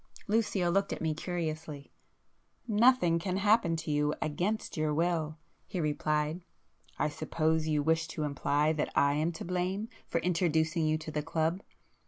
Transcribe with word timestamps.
Lucio 0.27 0.71
looked 0.71 0.91
at 0.91 0.99
me 0.99 1.13
curiously. 1.13 1.91
"Nothing 2.67 3.19
can 3.19 3.37
happen 3.37 3.75
to 3.75 3.91
you 3.91 4.15
against 4.19 4.75
your 4.75 4.91
will"—he 4.91 5.79
replied; 5.79 6.41
"I 6.97 7.07
suppose 7.07 7.67
you 7.67 7.83
wish 7.83 8.07
to 8.07 8.23
imply 8.23 8.73
that 8.73 8.91
I 8.95 9.13
am 9.13 9.31
to 9.33 9.45
blame 9.45 9.89
for 10.07 10.19
introducing 10.21 10.87
you 10.87 10.97
to 10.97 11.11
the 11.11 11.21
club? 11.21 11.61